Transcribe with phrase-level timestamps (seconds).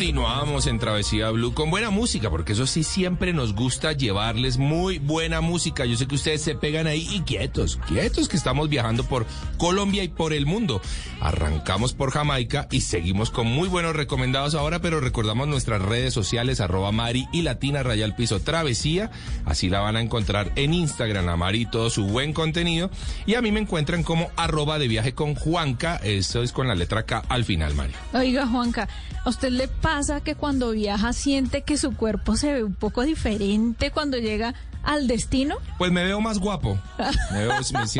[0.00, 4.98] Continuamos en Travesía Blue con buena música, porque eso sí siempre nos gusta llevarles muy
[4.98, 5.84] buena música.
[5.84, 9.26] Yo sé que ustedes se pegan ahí y quietos, quietos que estamos viajando por
[9.58, 10.80] Colombia y por el mundo.
[11.20, 16.62] Arrancamos por Jamaica y seguimos con muy buenos recomendados ahora, pero recordamos nuestras redes sociales,
[16.62, 19.10] arroba Mari y Latina Rayal Piso Travesía.
[19.44, 22.90] Así la van a encontrar en Instagram, a Mari todo su buen contenido.
[23.26, 26.00] Y a mí me encuentran como arroba de viaje con Juanca.
[26.02, 27.92] Eso es con la letra K al final, Mari.
[28.14, 28.88] Oiga, Juanca,
[29.26, 29.89] ¿a usted le pasa
[30.22, 35.06] que cuando viaja siente que su cuerpo se ve un poco diferente cuando llega al
[35.06, 35.56] destino?
[35.78, 36.78] Pues me veo más guapo.
[37.32, 37.52] Me veo,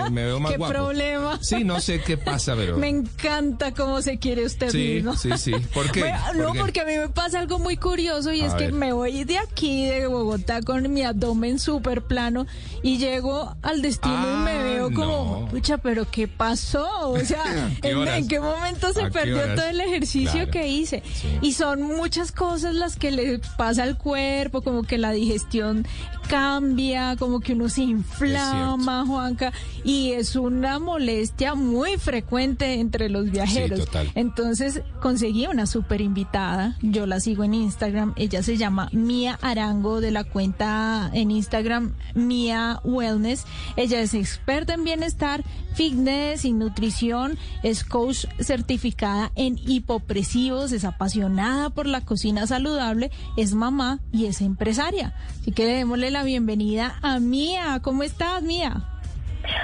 [0.04, 0.72] me, me veo más ¿Qué guapo.
[0.72, 1.38] problema?
[1.42, 2.76] Sí, no sé qué pasa, pero.
[2.76, 5.16] Me encanta cómo se quiere usted Sí, mismo.
[5.16, 5.52] sí, sí.
[5.74, 6.00] ¿Por qué?
[6.00, 6.58] Bueno, ¿Por no, qué?
[6.60, 9.38] porque a mí me pasa algo muy curioso y A es que me voy de
[9.38, 12.46] aquí, de Bogotá, con mi abdomen súper plano
[12.82, 15.48] y llego al destino y me Ah, veo como, no.
[15.48, 16.88] pucha, pero ¿qué pasó?
[17.10, 17.42] O sea,
[17.82, 19.56] ¿Qué ¿en, qué momento ¿A se perdió horas?
[19.56, 20.50] todo el ejercicio Claro.
[20.50, 21.02] que hice?
[21.14, 21.28] Sí.
[21.42, 25.86] Y son muchas cosas las que le pasa al cuerpo, como que la digestión
[26.30, 33.32] cambia, como que uno se inflama, Juanca, y es una molestia muy frecuente entre los
[33.32, 33.80] viajeros.
[33.80, 34.12] total.
[34.14, 40.00] Entonces conseguí una super invitada, yo la sigo en Instagram, ella se llama Mía Arango
[40.00, 45.42] de la cuenta en Instagram Mía Wellness, ella es experta en bienestar,
[45.74, 53.54] fitness y nutrición, es coach certificada en hipopresivos, es apasionada por la cocina saludable, es
[53.54, 55.12] mamá y es empresaria.
[55.40, 58.84] Así que démosle la bienvenida a Mía, ¿cómo estás Mía?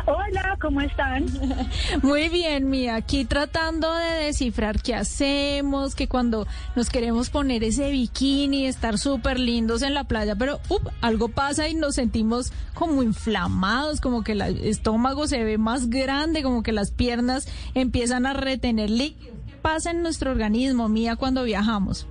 [0.06, 1.26] Hola, ¿cómo están?
[2.02, 7.90] Muy bien, Mía, aquí tratando de descifrar qué hacemos, que cuando nos queremos poner ese
[7.90, 13.02] bikini, estar súper lindos en la playa, pero up, algo pasa y nos sentimos como
[13.02, 18.32] inflamados, como que el estómago se ve más grande, como que las piernas empiezan a
[18.32, 19.36] retener líquidos.
[19.46, 22.06] ¿Qué pasa en nuestro organismo, Mía, cuando viajamos?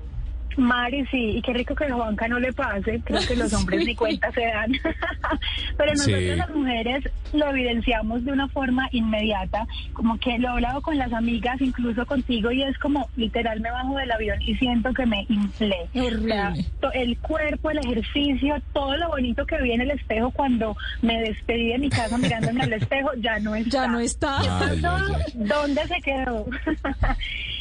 [0.58, 3.82] Mari, sí, y qué rico que a Juanca no le pase, creo que los hombres
[3.82, 3.86] Sí.
[3.88, 4.72] ni cuenta se dan.
[5.78, 6.36] Pero nosotros Sí.
[6.36, 11.12] las mujeres lo evidenciamos de una forma inmediata, como que lo he hablado con las
[11.14, 15.26] amigas, incluso contigo, y es como literal me bajo del avión y siento que me
[15.30, 15.76] inflé.
[15.94, 16.54] O sea,
[16.94, 21.70] el cuerpo, el ejercicio, todo lo bonito que vi en el espejo cuando me despedí
[21.70, 23.70] de mi casa mirándome al espejo, ya no está.
[23.72, 24.40] Ya no está.
[24.40, 24.96] Ay, pasó?
[24.96, 25.32] ay, ay.
[25.48, 26.46] ¿Dónde se quedó?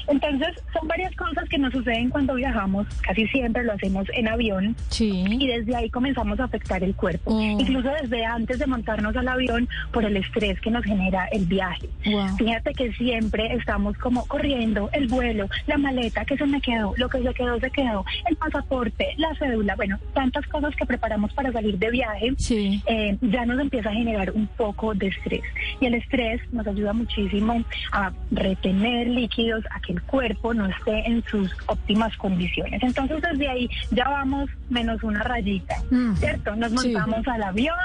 [0.06, 2.83] Entonces, son varias cosas que nos suceden cuando viajamos.
[3.02, 7.32] Casi siempre lo hacemos en avión y desde ahí comenzamos a afectar el cuerpo.
[7.34, 7.40] Oh.
[7.40, 11.88] Incluso desde antes de montarnos al avión por el estrés que nos genera el viaje.
[12.06, 12.36] Wow.
[12.36, 17.08] Fíjate que siempre estamos como corriendo el vuelo, la maleta que se me quedó, lo
[17.08, 21.52] que se quedó, se quedó, el pasaporte, la cédula, bueno, tantas cosas que preparamos para
[21.52, 22.82] salir de viaje Sí.
[22.86, 25.42] eh, ya nos empieza a generar un poco de estrés.
[25.80, 27.62] Y el estrés nos ayuda muchísimo
[27.92, 32.73] a retener líquidos, a que el cuerpo no esté en sus óptimas condiciones.
[32.82, 36.14] Entonces desde ahí ya vamos menos una rayita, Mm.
[36.16, 36.56] ¿cierto?
[36.56, 36.92] Nos Sí.
[36.92, 37.76] montamos al avión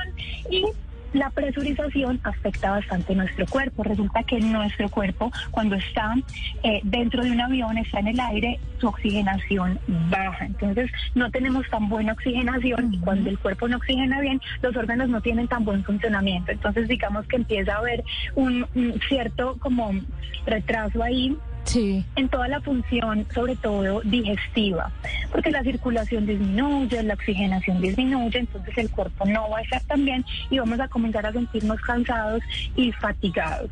[0.50, 0.64] y...
[1.12, 3.82] La presurización afecta bastante nuestro cuerpo.
[3.84, 6.14] Resulta que nuestro cuerpo, cuando está
[6.62, 10.46] eh, dentro de un avión, está en el aire, su oxigenación baja.
[10.46, 15.10] Entonces, no tenemos tan buena oxigenación y cuando el cuerpo no oxigena bien, los órganos
[15.10, 16.52] no tienen tan buen funcionamiento.
[16.52, 18.04] Entonces, digamos que empieza a haber
[18.36, 19.92] un, un cierto como
[20.46, 21.36] retraso ahí
[21.70, 22.04] Sí.
[22.16, 24.92] en toda la función, sobre todo digestiva,
[25.32, 30.04] porque la circulación disminuye, la oxigenación disminuye, entonces el cuerpo no va a estar tan
[30.04, 32.42] bien y vamos a comenzar a sentirnos cansados
[32.76, 33.70] y fatigados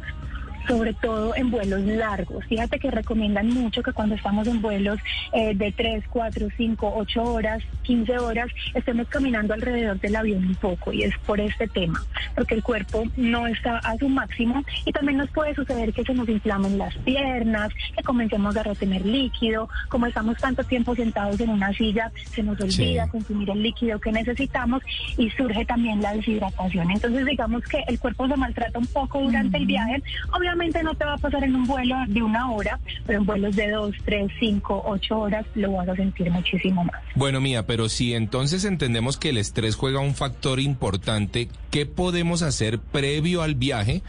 [0.68, 2.44] sobre todo en vuelos largos.
[2.46, 5.00] Fíjate que recomiendan mucho que cuando estamos en vuelos
[5.34, 10.56] eh, de 3, 4, 5, 8 horas, 15 horas, estemos caminando alrededor del avión un
[10.56, 12.04] poco y es por este tema,
[12.36, 16.14] porque el cuerpo no está a su máximo y también nos puede suceder que se
[16.14, 21.50] nos inflamen las piernas, que comencemos a retener líquido, como estamos tanto tiempo sentados en
[21.50, 23.12] una silla, se nos olvida Sí.
[23.12, 24.84] consumir el líquido que necesitamos
[25.18, 26.92] y surge también la deshidratación.
[26.92, 30.04] Entonces digamos que el cuerpo se maltrata un poco durante el viaje,
[30.34, 33.56] obviamente no te va a pasar en un vuelo de una hora, pero en vuelos
[33.56, 37.02] de dos, tres, cinco, ocho horas lo vas a sentir muchísimo más.
[37.16, 42.42] Bueno, mía, pero si entonces entendemos que el estrés juega un factor importante, ¿qué podemos
[42.42, 44.02] hacer previo al viaje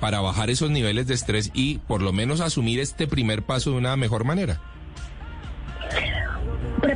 [0.00, 3.76] para bajar esos niveles de estrés y por lo menos asumir este primer paso de
[3.76, 4.60] una mejor manera?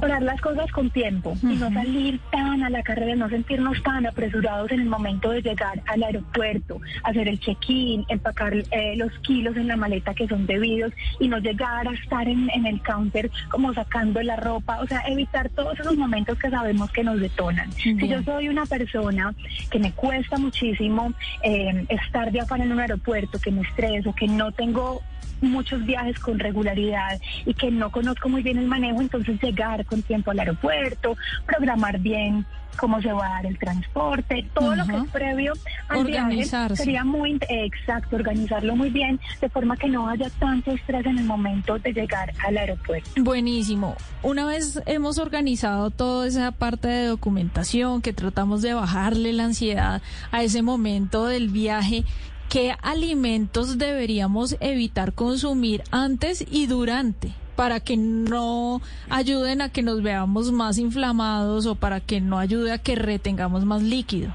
[0.00, 4.06] Preparar las cosas con tiempo y no salir tan a la carrera, no sentirnos tan
[4.06, 9.56] apresurados en el momento de llegar al aeropuerto, hacer el check-in, empacar eh, los kilos
[9.56, 13.74] en la maleta que son debidos y no llegar a estar en, el counter como
[13.74, 17.70] sacando la ropa, o sea, evitar todos esos momentos que sabemos que nos detonan.
[17.72, 19.34] Si yo soy una persona
[19.70, 21.12] que me cuesta muchísimo
[21.42, 25.02] eh, estar de afán en un aeropuerto, que me estreso, que no tengo
[25.40, 30.02] muchos viajes con regularidad y que no conozco muy bien el manejo, entonces llegar con
[30.02, 32.46] tiempo al aeropuerto, programar bien
[32.76, 35.52] cómo se va a dar el transporte, todo lo que es previo
[35.88, 36.44] al viaje
[36.74, 41.24] sería muy exacto, organizarlo muy bien de forma que no haya tanto estrés en el
[41.24, 43.10] momento de llegar al aeropuerto.
[43.22, 43.96] Buenísimo.
[44.22, 50.00] Una vez hemos organizado toda esa parte de documentación que tratamos de bajarle la ansiedad
[50.30, 52.04] a ese momento del viaje,
[52.50, 57.32] ¿qué alimentos deberíamos evitar consumir antes y durante?
[57.56, 58.80] para que no
[59.10, 63.66] ayuden a que nos veamos más inflamados o para que no ayude a que retengamos
[63.66, 64.32] más líquido.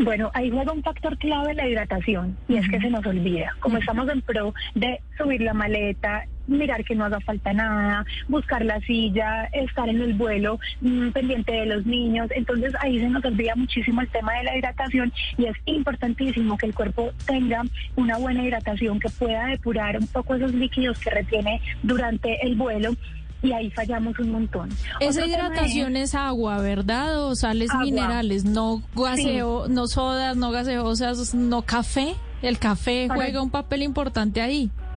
[0.00, 3.54] Bueno, ahí juega un factor clave la hidratación y es que se nos olvida.
[3.60, 8.64] Como estamos en pro de subir la maleta, mirar que no haga falta nada, buscar
[8.64, 12.28] la silla, estar en el vuelo mm, pendiente de los niños.
[12.34, 16.66] Entonces ahí se nos olvida muchísimo el tema de la hidratación y es importantísimo que
[16.66, 17.62] el cuerpo tenga
[17.96, 22.94] una buena hidratación que pueda depurar un poco esos líquidos que retiene durante el vuelo
[23.42, 24.68] y ahí fallamos un montón.
[25.00, 27.24] Esa hidratación es, agua, ¿verdad?
[27.24, 32.14] O sales minerales, no gaseo, no sodas, no gaseosas, no café.
[32.42, 34.70] El café juega un papel importante ahí.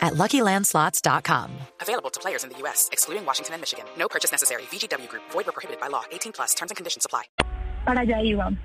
[0.00, 1.50] at LuckyLandSlots.com.
[1.80, 3.84] Available to players in the U.S., excluding Washington and Michigan.
[3.98, 4.62] No purchase necessary.
[4.70, 5.22] VGW Group.
[5.30, 6.04] Void or prohibited by law.
[6.12, 6.54] 18 plus.
[6.54, 7.24] Terms and conditions apply.
[7.84, 8.56] Para allá iba.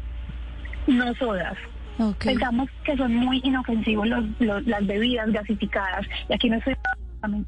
[0.87, 1.57] No sodas.
[1.99, 2.33] Okay.
[2.33, 6.05] Pensamos que son muy inofensivos los, los, las bebidas gasificadas.
[6.29, 6.75] Y aquí no estoy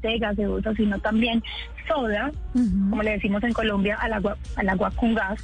[0.02, 1.42] de gaseosa, sino también
[1.86, 5.40] soda, como le decimos en Colombia, al agua, al agua con gas,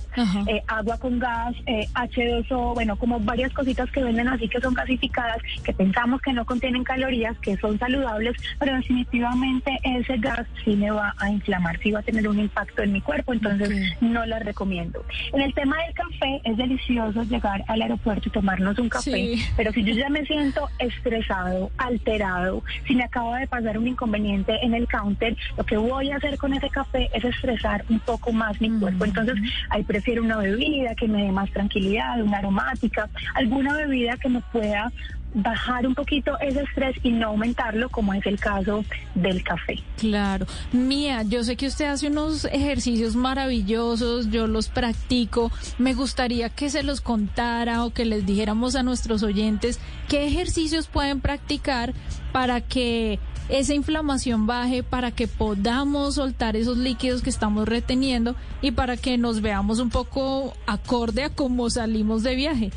[0.46, 4.74] eh, agua con gas, eh, H2O, bueno, como varias cositas que venden así que son
[4.74, 10.76] gasificadas, que pensamos que no contienen calorías, que son saludables, pero definitivamente ese gas sí
[10.76, 14.24] me va a inflamar, sí va a tener un impacto en mi cuerpo, entonces no
[14.24, 15.04] la recomiendo.
[15.32, 19.72] En el tema del café, es delicioso llegar al aeropuerto y tomarnos un café, pero
[19.72, 24.74] si yo ya me siento estresado, alterado, si me acaba de pasar un inconveniente en
[24.74, 28.60] el counter, lo que voy a hacer con ese café es estresar un poco más
[28.60, 29.04] mi cuerpo.
[29.04, 29.36] Entonces,
[29.70, 34.40] ahí prefiero una bebida que me dé más tranquilidad, una aromática, alguna bebida que me
[34.52, 34.92] pueda
[35.34, 38.84] bajar un poquito ese estrés y no aumentarlo, como es el caso
[39.14, 39.78] del café.
[39.96, 40.46] Claro.
[40.72, 45.50] Mía, yo sé que usted hace unos ejercicios maravillosos, yo los practico.
[45.78, 50.88] Me gustaría que se los contara o que les dijéramos a nuestros oyentes qué ejercicios
[50.88, 51.94] pueden practicar
[52.32, 58.72] para que esa inflamación baje, para que podamos soltar esos líquidos que estamos reteniendo y
[58.72, 62.70] para que nos veamos un poco acorde a cómo salimos de viaje.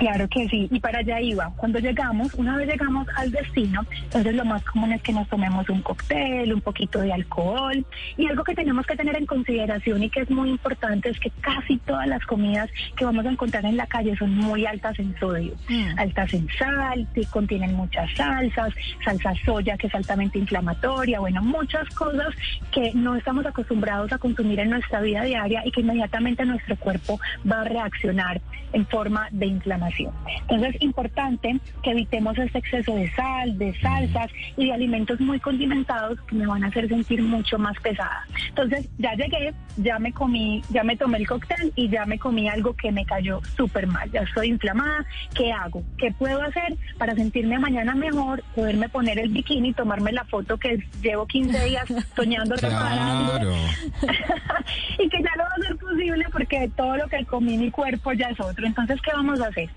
[0.00, 1.52] Claro que sí, y para allá iba.
[1.58, 5.68] Cuando llegamos, una vez llegamos al destino, entonces lo más común es que nos tomemos
[5.68, 7.84] un cóctel, un poquito de alcohol,
[8.16, 11.28] y algo que tenemos que tener en consideración y que es muy importante es que
[11.42, 15.14] casi todas las comidas que vamos a encontrar en la calle son muy altas en
[15.18, 15.98] sodio, mm.
[15.98, 18.72] altas en sal, que contienen muchas salsas,
[19.04, 22.34] salsa soya que es altamente inflamatoria, bueno, muchas cosas
[22.72, 27.20] que no estamos acostumbrados a consumir en nuestra vida diaria y que inmediatamente nuestro cuerpo
[27.50, 28.40] va a reaccionar
[28.72, 29.89] en forma de inflamación.
[29.98, 35.40] Entonces es importante que evitemos este exceso de sal, de salsas y de alimentos muy
[35.40, 38.26] condimentados que me van a hacer sentir mucho más pesada.
[38.48, 42.48] Entonces ya llegué, ya me comí, ya me tomé el cóctel y ya me comí
[42.48, 44.10] algo que me cayó súper mal.
[44.10, 45.04] Ya estoy inflamada.
[45.34, 45.82] ¿Qué hago?
[45.98, 48.42] ¿Qué puedo hacer para sentirme mañana mejor?
[48.54, 51.84] Poderme poner el bikini y tomarme la foto que llevo 15 días
[52.16, 53.54] soñando claro.
[54.98, 58.12] y que ya no va a ser posible porque todo lo que comí mi cuerpo
[58.12, 58.66] ya es otro.
[58.66, 59.70] Entonces, ¿qué vamos a hacer?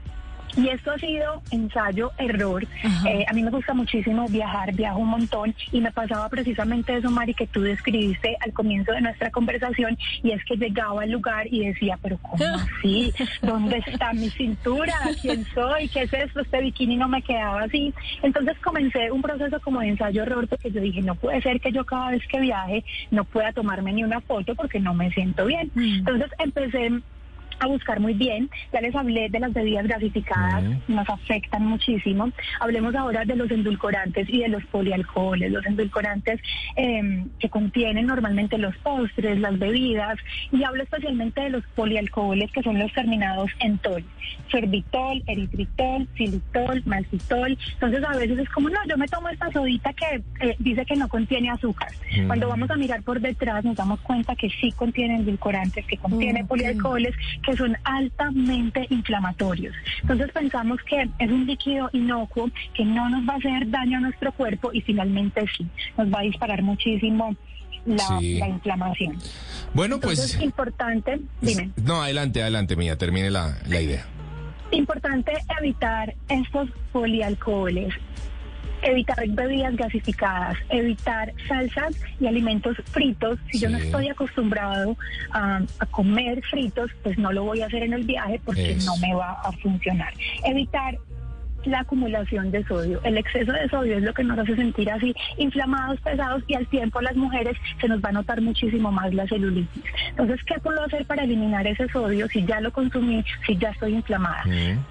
[0.57, 2.65] Y esto ha sido ensayo, error.
[3.07, 7.09] Eh, a mí me gusta muchísimo viajar, viajo un montón y me pasaba precisamente eso,
[7.09, 11.47] Mari, que tú describiste al comienzo de nuestra conversación y es que llegaba al lugar
[11.47, 12.43] y decía, pero ¿cómo
[12.79, 13.13] así?
[13.41, 14.93] ¿Dónde está mi cintura?
[15.21, 15.87] ¿Quién soy?
[15.89, 16.41] ¿Qué es esto?
[16.41, 17.93] Este bikini no me quedaba así.
[18.21, 21.85] Entonces comencé un proceso como de ensayo-error porque yo dije, no puede ser que yo
[21.85, 25.71] cada vez que viaje no pueda tomarme ni una foto porque no me siento bien.
[25.73, 25.99] Mm.
[25.99, 27.01] Entonces empecé
[27.59, 28.49] a buscar muy bien.
[28.71, 32.31] Ya les hablé de las bebidas gasificadas, nos afectan muchísimo.
[32.59, 35.51] Hablemos ahora de los endulcorantes y de los polialcoholes.
[35.51, 36.39] Los endulcorantes
[36.75, 40.17] em, que contienen normalmente los postres, las bebidas,
[40.51, 44.03] y hablo especialmente de los polialcoholes que son los terminados en tol.
[44.49, 47.57] Sorbitol, eritritol, xilitol, maltitol.
[47.73, 50.95] Entonces a veces es como, no, yo me tomo esta sodita que eh, dice que
[50.95, 51.89] no contiene azúcar.
[52.27, 56.45] Cuando vamos a mirar por detrás nos damos cuenta que sí contiene endulcorantes, que contiene
[56.45, 59.75] polialcoholes, que son altamente inflamatorios.
[60.01, 64.01] Entonces pensamos que es un líquido inocuo que no nos va a hacer daño a
[64.01, 67.35] nuestro cuerpo y finalmente sí, nos va a disparar muchísimo
[67.85, 69.17] la, inflamación.
[69.73, 70.19] Bueno, pues...
[70.19, 71.71] Es importante, dime.
[71.83, 74.05] No, adelante, adelante, mía, termine la, la idea.
[74.71, 77.93] Importante evitar estos polialcoholes
[78.83, 83.39] evitar bebidas gasificadas, evitar salsas y alimentos fritos.
[83.51, 84.97] Si yo no estoy acostumbrado
[85.31, 85.61] a,
[85.91, 89.33] comer fritos, pues no lo voy a hacer en el viaje porque no me va
[89.43, 90.13] a funcionar.
[90.43, 90.97] Evitar
[91.65, 92.99] la acumulación de sodio.
[93.03, 96.67] El exceso de sodio es lo que nos hace sentir así inflamados, pesados y al
[96.67, 99.83] tiempo las mujeres se nos va a notar muchísimo más la celulitis.
[100.09, 103.93] Entonces, ¿qué puedo hacer para eliminar ese sodio si ya lo consumí, si ya estoy
[103.93, 104.43] inflamada?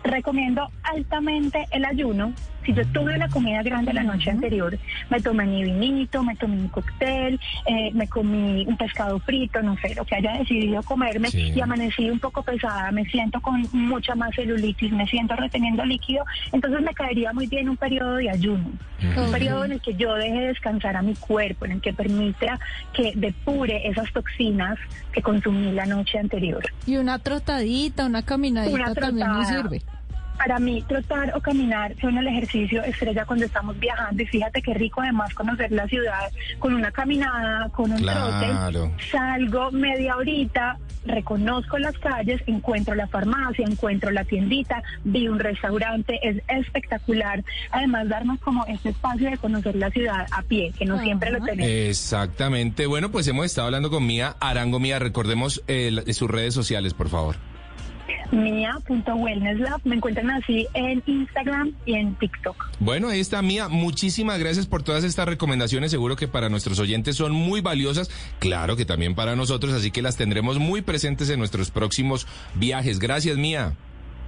[0.05, 2.33] Recomiendo altamente el ayuno.
[2.65, 4.79] Si yo tuve una comida grande la noche anterior,
[5.11, 9.77] me tomé mi vinito, me tomé mi cóctel, eh, me comí un pescado frito, no
[9.79, 14.15] sé, lo que haya decidido comerme y amanecí un poco pesada, me siento con mucha
[14.15, 18.71] más celulitis, me siento reteniendo líquido, entonces me caería muy bien un periodo de ayuno,
[19.17, 22.59] un periodo en el que yo deje descansar a mi cuerpo, en el que permita
[22.93, 24.79] que depure esas toxinas
[25.13, 26.65] que consumí la noche anterior.
[26.87, 29.83] Y una trotadita, una caminadita también me sirve
[30.43, 34.75] para mí trotar o caminar son el ejercicio estrella cuando estamos viajando y fíjate qué
[34.75, 38.91] rico además conocer la ciudad con una caminada, con un trote.
[39.09, 46.19] Salgo media horita, reconozco las calles, encuentro la farmacia, encuentro la tiendita, vi un restaurante,
[46.25, 47.45] es espectacular.
[47.71, 51.39] Además darnos como este espacio de conocer la ciudad a pie, que no siempre lo
[51.45, 51.71] tenemos.
[51.71, 52.87] Exactamente.
[52.87, 54.99] Bueno, pues hemos estado hablando con Mía Arango Mía.
[54.99, 57.52] Recordemos eh, sus redes sociales, por favor
[58.33, 59.81] mia.wellnesslab.
[59.85, 62.57] Me encuentran así en Instagram y en TikTok.
[62.81, 63.69] Bueno, ahí está Mía.
[63.69, 65.91] Muchísimas gracias por todas estas recomendaciones.
[65.91, 68.11] Seguro que para nuestros oyentes son muy valiosas.
[68.39, 72.99] Claro que también para nosotros, así que las tendremos muy presentes en nuestros próximos viajes.
[72.99, 73.75] Gracias, Mía.